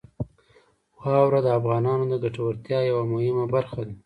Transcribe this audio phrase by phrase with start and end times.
[1.01, 3.93] واوره د افغانانو د ګټورتیا یوه مهمه برخه ده.